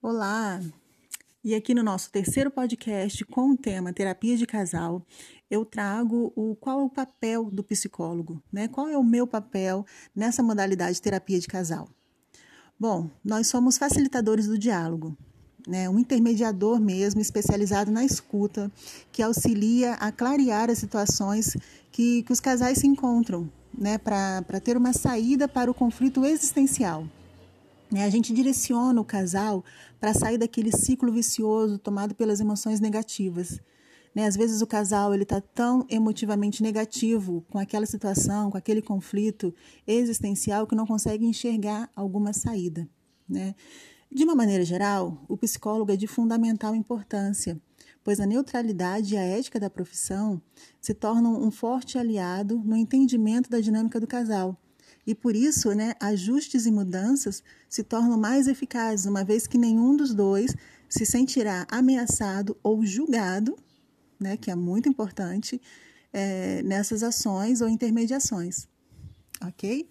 [0.00, 0.60] Olá!
[1.42, 5.04] E aqui no nosso terceiro podcast com o tema terapia de casal,
[5.50, 8.68] eu trago o qual é o papel do psicólogo, né?
[8.68, 9.84] Qual é o meu papel
[10.14, 11.88] nessa modalidade de terapia de casal?
[12.78, 15.16] Bom, nós somos facilitadores do diálogo,
[15.66, 15.90] né?
[15.90, 18.70] Um intermediador mesmo especializado na escuta
[19.10, 21.56] que auxilia a clarear as situações
[21.90, 23.98] que, que os casais se encontram, né?
[23.98, 27.04] Para ter uma saída para o conflito existencial.
[27.90, 28.04] Né?
[28.04, 29.64] A gente direciona o casal
[29.98, 33.60] para sair daquele ciclo vicioso tomado pelas emoções negativas.
[34.14, 34.26] Né?
[34.26, 39.54] Às vezes o casal ele está tão emotivamente negativo com aquela situação, com aquele conflito
[39.86, 42.88] existencial que não consegue enxergar alguma saída.
[43.28, 43.54] Né?
[44.10, 47.60] De uma maneira geral, o psicólogo é de fundamental importância,
[48.02, 50.40] pois a neutralidade e a ética da profissão
[50.80, 54.58] se tornam um forte aliado no entendimento da dinâmica do casal
[55.08, 59.96] e por isso, né, ajustes e mudanças se tornam mais eficazes, uma vez que nenhum
[59.96, 60.54] dos dois
[60.86, 63.56] se sentirá ameaçado ou julgado,
[64.20, 65.62] né, que é muito importante,
[66.12, 68.68] é, nessas ações ou intermediações.
[69.46, 69.88] Ok?